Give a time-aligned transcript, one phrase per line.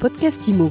[0.00, 0.70] podcast IMO.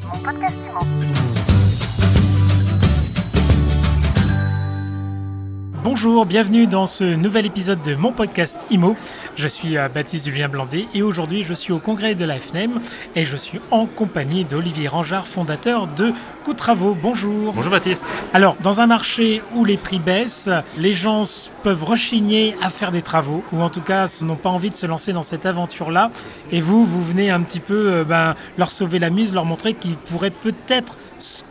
[6.01, 8.95] Bonjour, bienvenue dans ce nouvel épisode de mon podcast IMO.
[9.35, 12.79] Je suis euh, Baptiste Julien Blandé et aujourd'hui je suis au congrès de la FNEM
[13.17, 16.13] et je suis en compagnie d'Olivier Rangeard, fondateur de
[16.45, 16.95] Coup de Travaux.
[16.95, 17.51] Bonjour.
[17.51, 18.15] Bonjour Baptiste.
[18.33, 21.23] Alors, dans un marché où les prix baissent, les gens
[21.63, 24.85] peuvent rechigner à faire des travaux ou en tout cas n'ont pas envie de se
[24.85, 26.11] lancer dans cette aventure-là.
[26.53, 29.73] Et vous, vous venez un petit peu euh, ben, leur sauver la mise, leur montrer
[29.73, 30.95] qu'ils pourraient peut-être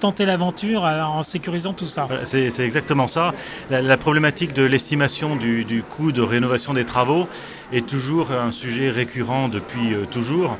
[0.00, 2.08] tenter l'aventure euh, en sécurisant tout ça.
[2.24, 3.34] C'est exactement ça.
[3.70, 7.26] La, problématique de l'estimation du, coût de rénovation des travaux
[7.72, 10.56] est toujours un sujet récurrent depuis euh, toujours,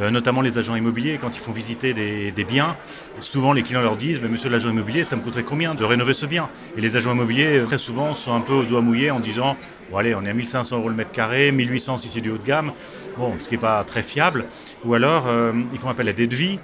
[0.00, 2.76] euh, notamment les agents immobiliers quand ils font visiter des, biens.
[3.20, 6.12] Souvent les clients leur disent, mais monsieur l'agent immobilier, ça me coûterait combien de rénover
[6.12, 6.48] ce bien?
[6.76, 9.56] Et les agents immobiliers très souvent sont un peu au doigt mouillé en disant,
[9.90, 12.38] bon allez, on est à 1500 euros le mètre carré, 1800 si c'est du haut
[12.38, 12.72] de gamme,
[13.16, 14.46] bon, ce qui n'est pas très fiable.
[14.84, 15.28] Ou alors
[15.72, 16.58] ils font appel à des devis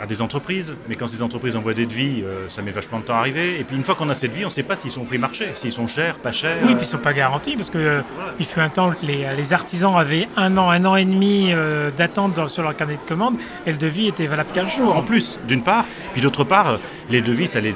[0.00, 3.04] à des entreprises, mais quand ces entreprises envoient des devis, euh, ça met vachement de
[3.04, 3.60] temps à arriver.
[3.60, 5.18] Et puis une fois qu'on a ces devis, on ne sait pas s'ils sont prix
[5.18, 6.56] marché, s'ils sont chers, pas chers.
[6.62, 8.00] Oui, puis ils ne sont pas garantis, parce que euh,
[8.38, 11.90] il fut un temps, les, les, artisans avaient un an, un an et demi euh,
[11.90, 14.96] d'attente sur leur carnet de commande, et le devis était valable 15 jours.
[14.96, 16.78] En plus, d'une part, puis d'autre part,
[17.10, 17.74] les devis, ça les,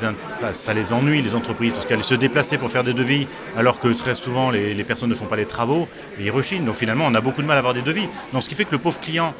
[0.53, 3.89] ça les ennuie, les entreprises, parce qu'elles se déplacer pour faire des devis, alors que
[3.89, 6.65] très souvent, les, les personnes ne font pas les travaux, et ils rechinent.
[6.65, 8.09] Donc finalement, on a beaucoup de mal à avoir des devis.
[8.33, 9.35] Donc ce qui fait que le pauvre client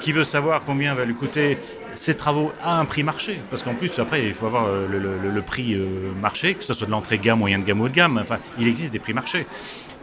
[0.00, 1.58] qui veut savoir combien va lui coûter
[1.94, 3.40] ces travaux à un prix marché.
[3.50, 6.86] Parce qu'en plus, après, il faut avoir euh, le, prix euh, marché, que ce soit
[6.86, 8.18] de l'entrée gamme, moyen de gamme ou de gamme.
[8.18, 9.46] Enfin, il existe des prix marché.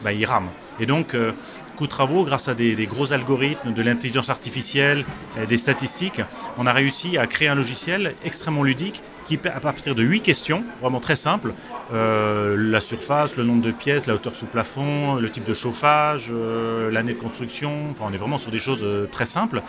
[0.03, 0.49] Ben, il rame.
[0.79, 1.31] Et donc, euh,
[1.75, 5.05] coût de travaux, grâce à des, gros algorithmes, de l'intelligence artificielle,
[5.47, 6.21] des statistiques,
[6.57, 10.63] on a réussi à créer un logiciel extrêmement ludique qui, à partir de huit questions,
[10.81, 11.53] vraiment très simples,
[11.91, 16.31] la surface, le nombre de pièces, la hauteur sous plafond, le type de chauffage,
[16.91, 19.61] l'année de construction, enfin, on est vraiment sur des choses très simples,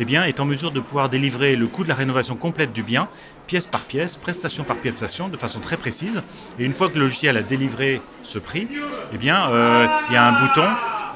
[0.00, 2.82] eh bien, est en mesure de pouvoir délivrer le coût de la rénovation complète du
[2.82, 3.08] bien,
[3.46, 6.22] pièce par pièce, prestation par prestation, de façon très précise.
[6.58, 8.68] Et une fois que le logiciel a délivré ce prix,
[9.12, 10.66] eh bien, euh, il y a un bouton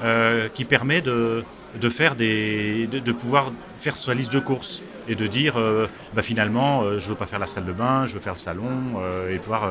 [0.03, 1.45] euh, qui permet de,
[1.81, 6.23] de faire des, de, pouvoir faire sa liste de courses et de dire euh, bah,
[6.23, 8.71] finalement je ne veux pas faire la salle de bain, je veux faire le salon
[9.31, 9.69] et pouvoir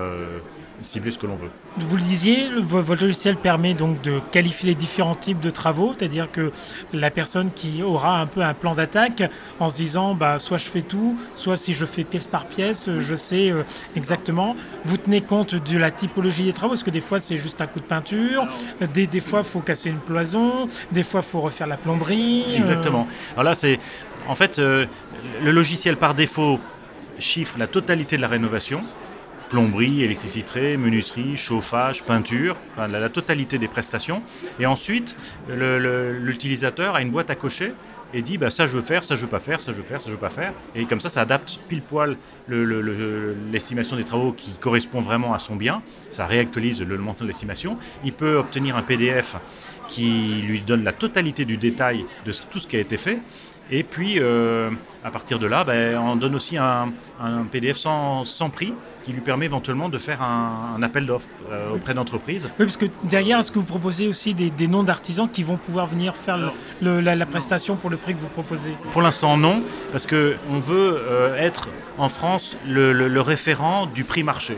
[0.84, 1.50] cibler ce que l'on veut.
[1.78, 6.31] Vous le disiez, votre logiciel permet donc de qualifier les différents types de travaux, c'est-à-dire
[6.31, 6.52] que
[6.94, 9.24] la personne qui aura un peu un plan d'attaque
[9.59, 12.90] en se disant bah, soit je fais tout, soit si je fais pièce par pièce,
[12.97, 13.64] je sais euh,
[13.96, 14.56] exactement.
[14.84, 17.68] Vous tenez compte de la typologie des travaux, parce que des fois c'est juste un
[17.68, 18.48] coup de peinture,
[18.94, 22.46] des, des fois il faut casser une cloison, des fois il faut refaire la plomberie.
[22.50, 22.58] Euh.
[22.58, 23.08] Exactement.
[23.34, 23.80] Alors là, c'est
[24.28, 24.86] en fait euh,
[25.44, 26.59] le logiciel par défaut
[27.19, 28.84] chiffre la totalité de la rénovation
[29.51, 34.23] plomberie, électricité, menuiserie, chauffage, peinture, la, totalité des prestations.
[34.62, 35.17] Et ensuite,
[35.50, 37.73] l'utilisateur a une boîte à cocher
[38.13, 39.84] et dit bah, ça je veux faire, ça je veux pas faire, ça je veux
[39.84, 40.53] faire, ça je veux pas faire.
[40.73, 42.16] Et comme ça, ça adapte pile poil
[42.47, 45.81] l'estimation des travaux qui correspond vraiment à son bien.
[46.12, 47.78] Ça réactualise le montant de l'estimation.
[48.06, 49.35] Il peut obtenir un PDF
[49.89, 53.19] qui lui donne la totalité du détail de tout ce qui a été fait.
[53.74, 54.70] Et puis, euh,
[55.02, 56.92] à partir de là, ben, on donne aussi un,
[57.50, 62.50] PDF sans, prix qui lui permet éventuellement de faire un, appel d'offres euh, auprès d'entreprises.
[62.60, 65.88] Oui, parce que derrière, est-ce que vous proposez aussi des, noms d'artisans qui vont pouvoir
[65.88, 68.74] venir faire la, prestation pour le prix que vous proposez?
[68.92, 74.58] Pour l'instant, non, parce qu'on veut euh, être en France le référent du prix marché.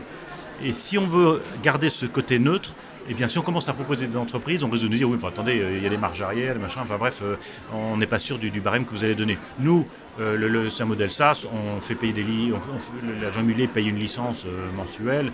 [0.62, 2.74] Et si on veut garder ce côté neutre,
[3.08, 5.18] et bien, si on commence à proposer des entreprises, on risque de nous dire oui,
[5.26, 7.36] attendez, euh, il y a des marges arrière, des machins, enfin bref, euh,
[7.72, 9.38] on n'est pas sûr du, barème que vous allez donner.
[9.58, 9.86] Nous,
[10.20, 12.52] euh, c'est un modèle SaaS, on fait payer des lits,
[13.20, 15.32] l'agent immobilier paye une licence mensuelle,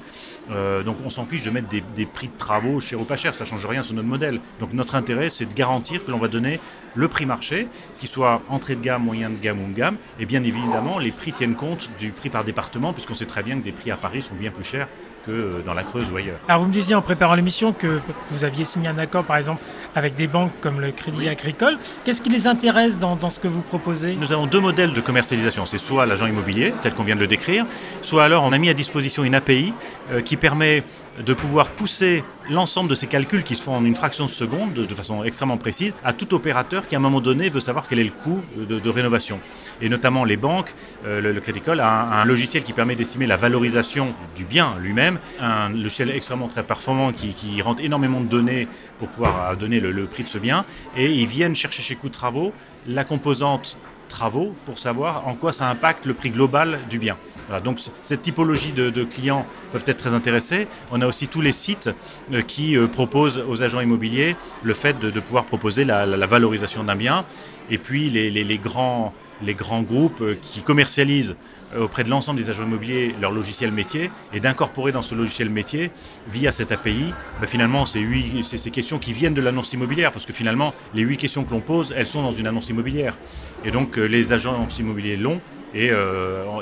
[0.85, 3.45] donc on s'en fiche de mettre des, prix de travaux cher ou pas cher, ça
[3.45, 4.41] ne change rien sur notre modèle.
[4.59, 6.61] Donc notre intérêt, c'est de garantir que l'on va donner
[6.95, 10.27] le prix marché, qu'il soit entrée de gamme, moyen de gamme ou de gamme, et
[10.27, 13.65] bien évidemment, les prix tiennent compte du prix par département, puisqu'on sait très bien que
[13.65, 14.89] des prix à Paris sont bien plus chers
[15.27, 16.39] que euh, dans la Creuse ou ailleurs.
[16.49, 18.01] Alors vous me disiez en préparant l'émission que
[18.31, 19.63] vous aviez signé un accord par exemple
[19.95, 21.79] avec des banques comme le Crédit Agricole.
[22.05, 24.17] Qu'est-ce qui les intéresse dans, dans, ce que vous proposez?
[24.17, 25.67] Nous avons deux modèles de commercialisation.
[25.67, 27.67] C'est soit l'agent immobilier, tel qu'on vient de le décrire,
[28.03, 29.73] soit alors on a mis à disposition une API
[30.13, 30.85] euh, qui permet
[31.25, 34.73] de pouvoir pousser l'ensemble de ces calculs qui se font en une fraction de seconde,
[34.73, 37.99] de, façon extrêmement précise, à tout opérateur qui à un moment donné veut savoir quel
[37.99, 39.41] est le coût de, rénovation.
[39.81, 40.75] Et notamment les banques,
[41.07, 45.10] euh, le, Crédit Agricole a un logiciel qui permet d'estimer la valorisation du bien lui-même
[45.41, 48.69] un logiciel extrêmement très performant qui, rentre énormément de données
[48.99, 50.65] pour pouvoir euh, donner le, prix de ce bien.
[50.97, 52.53] Et ils viennent chercher chez Coût Travaux
[52.87, 53.77] la composante
[54.09, 57.17] travaux pour savoir en quoi ça impacte le prix global du bien.
[57.63, 60.67] donc cette typologie de, clients peuvent être très intéressés.
[60.91, 61.91] On a aussi tous les sites
[62.33, 64.35] euh, qui euh, proposent aux agents immobiliers
[64.65, 67.25] le fait de, pouvoir proposer la, valorisation d'un bien.
[67.71, 71.37] Et puis les grands les grands groupes qui commercialisent
[71.79, 75.91] auprès de l'ensemble des agents immobiliers leur logiciel métier et d'incorporer dans ce logiciel métier,
[76.29, 80.27] via cette API, bah, finalement, ces, huit, ces questions qui viennent de l'annonce immobilière, parce
[80.27, 83.17] que finalement, les huit questions que l'on pose, elles sont dans une annonce immobilière.
[83.65, 85.41] Et donc, les agents immobiliers l'ont
[85.75, 85.93] et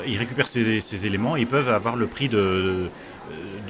[0.07, 2.89] ils récupèrent ces, éléments, ils peuvent avoir le prix de,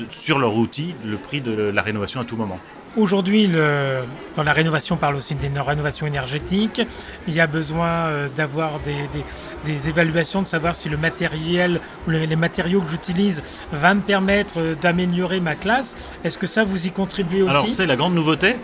[0.10, 2.60] sur leur outil, le prix de la rénovation à tout moment.
[3.00, 6.82] Aujourd'hui, dans la rénovation, on parle aussi de rénovation énergétique.
[7.30, 12.36] Il y a besoin euh, d'avoir des, évaluations, de savoir si le matériel ou les
[12.36, 13.42] matériaux que j'utilise
[13.72, 15.96] va me permettre euh, d'améliorer ma classe.
[16.26, 17.52] Est-ce que ça, vous y contribuez aussi?
[17.52, 18.58] Alors, c'est la grande nouveauté.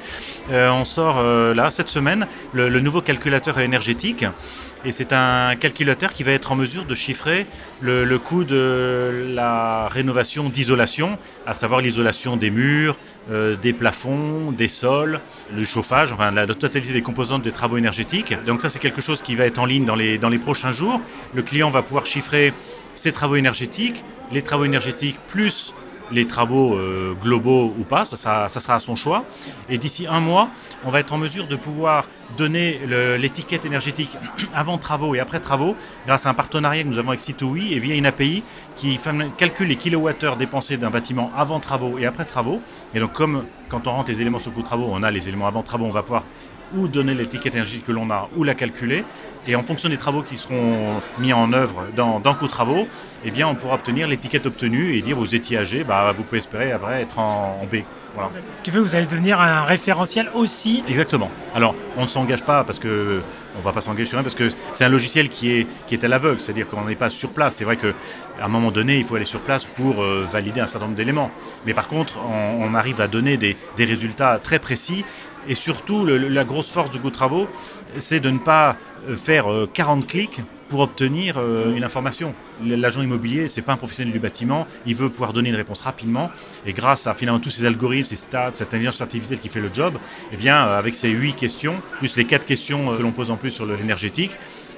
[0.51, 4.25] Euh, on sort là, cette semaine, le nouveau calculateur énergétique.
[4.85, 7.47] Et c'est un calculateur qui va être en mesure de chiffrer
[7.81, 11.17] le, coût de la rénovation d'isolation,
[11.47, 12.95] à savoir l'isolation des murs,
[13.31, 15.22] euh, des plafonds, des sols,
[15.54, 18.36] le chauffage, enfin la totalité des composantes des travaux énergétiques.
[18.45, 20.72] Donc ça c'est quelque chose qui va être en ligne dans les, dans les prochains
[20.72, 21.01] jours.
[21.33, 22.54] Le client va pouvoir chiffrer
[22.94, 25.74] ses travaux énergétiques, les travaux énergétiques plus
[26.12, 29.25] les travaux euh, globaux ou pas, ça sera, à son choix.
[29.69, 30.50] Et d'ici un mois,
[30.84, 32.07] on va être en mesure de pouvoir
[32.38, 32.81] donner
[33.18, 34.18] l'étiquette énergétique
[34.54, 35.75] avant travaux et après travaux
[36.07, 38.44] grâce à un partenariat que nous avons avec Citoui et via une API
[38.75, 39.00] qui
[39.38, 42.62] calcule les kilowattheures dépensés d'un bâtiment avant travaux et après travaux.
[42.94, 45.63] Et donc comme quand on rentre les éléments de travaux, on a les éléments avant
[45.63, 46.24] travaux, on va pouvoir
[46.75, 49.03] ou donner l'étiquette énergétique que l'on a ou la calculer.
[49.47, 52.88] Et en fonction des travaux qui seront mis en œuvre dans, dans coût travaux,
[53.23, 56.39] eh bien, on pourra obtenir l'étiquette obtenue et dire vous étiez âgé, bah, vous pouvez
[56.39, 57.77] espérer après être en, B.
[58.15, 58.29] Voilà.
[58.57, 60.83] Ce qui fait que vous allez devenir un référentiel aussi.
[60.88, 61.29] Exactement.
[61.53, 63.21] Alors, on ne s'engage pas parce que
[63.57, 66.04] on va pas s'engager sur rien parce que c'est un logiciel qui est, qui est
[66.04, 67.56] à l'aveugle, c'est-à-dire qu'on n'est pas sur place.
[67.56, 67.94] C'est vrai qu'à
[68.42, 71.31] un moment donné, il faut aller sur place pour euh, valider un certain nombre d'éléments.
[71.66, 75.06] Mais par contre, on, arrive à donner des, des résultats très précis
[75.48, 77.48] et surtout, la grosse force de Go Travaux,
[77.98, 82.33] c'est de ne pas euh, faire 40 euh, clics pour obtenir euh, une information.
[82.63, 86.31] L'agent immobilier, c'est pas un professionnel du bâtiment, il veut pouvoir donner une réponse rapidement,
[86.65, 89.69] et grâce à finalement tous ces algorithmes, ces stats, cette intelligence artificielle qui fait le
[89.73, 89.97] job,
[90.31, 93.51] eh bien, avec ces 8 questions, plus les 4 questions que l'on pose en plus
[93.51, 94.31] sur l'énergétique,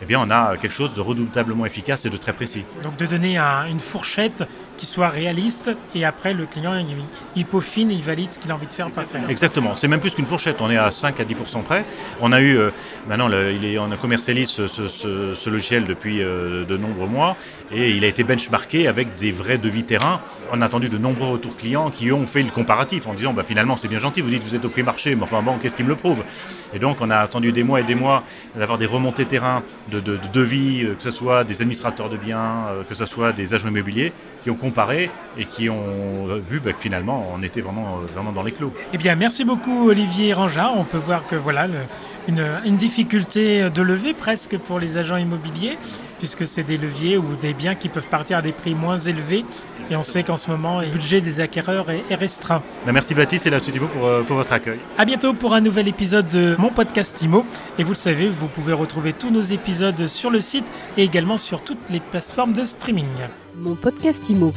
[0.07, 2.63] eh on a quelque chose de redoutablement efficace et de très précis.
[2.83, 4.43] Donc de donner une fourchette
[4.77, 6.73] qui soit réaliste et après le client
[7.35, 9.27] il, peaufine et il valide ce qu'il a envie de faire, pas faire.
[9.29, 11.85] Exactement, c'est même plus qu'une fourchette, on est à 5 à 10% près.
[12.21, 12.69] On a eu, euh,
[13.07, 17.35] maintenant il est, on a commercialisé ce, logiciel depuis euh, de nombreux mois
[17.71, 20.21] et il a été benchmarké avec des vrais devis terrain.
[20.53, 23.43] On a attendu de nombreux retours clients qui ont fait le comparatif en disant bah,
[23.43, 25.57] finalement c'est bien gentil, vous dites que vous êtes au prix marché, mais enfin bon,
[25.57, 26.23] qu'est-ce qui me le prouve?
[26.73, 28.23] Et donc on a attendu des mois et des mois
[28.55, 29.99] d'avoir des remontées terrain de,
[30.33, 34.13] devis, euh, que ce soit des administrateurs de biens, que ce soit des agents immobiliers,
[34.43, 38.43] qui ont comparé et qui ont vu bah, que finalement on était vraiment, vraiment dans
[38.43, 38.73] les clous.
[38.93, 40.73] Eh bien, merci beaucoup Olivier Rangard.
[40.77, 41.67] On peut voir que voilà
[42.27, 45.77] une, une, difficulté de levée presque pour les agents immobiliers,
[46.19, 49.45] puisque c'est des leviers ou des biens qui peuvent partir à des prix moins élevés.
[49.89, 52.61] Et on sait qu'en ce moment, le budget des acquéreurs est, restreint.
[52.85, 54.79] Bah, merci Baptiste et la suite pour, euh, pour votre accueil.
[54.97, 57.45] À bientôt pour un nouvel épisode de mon podcast IMO.
[57.79, 61.37] Et vous le savez, vous pouvez retrouver tous nos épisodes sur le site et également
[61.37, 63.07] sur toutes les plateformes de streaming.
[63.59, 64.53] Mon podcast IMO.